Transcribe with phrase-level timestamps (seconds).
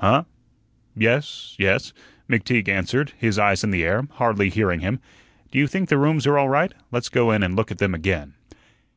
[0.00, 0.24] "Huh?
[0.96, 1.92] Yes, yes,"
[2.28, 4.98] McTeague answered, his eyes in the air, hardly hearing him.
[5.52, 6.74] "Do you think the rooms are all right?
[6.90, 8.34] Let's go in and look at them again."